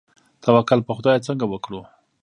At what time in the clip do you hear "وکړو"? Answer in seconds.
1.47-1.81